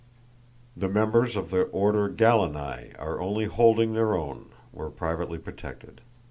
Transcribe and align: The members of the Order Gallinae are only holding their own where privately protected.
The 0.75 0.89
members 0.89 1.35
of 1.35 1.51
the 1.51 1.61
Order 1.65 2.09
Gallinae 2.09 2.95
are 2.97 3.21
only 3.21 3.45
holding 3.45 3.93
their 3.93 4.15
own 4.15 4.47
where 4.71 4.89
privately 4.89 5.37
protected. 5.37 6.01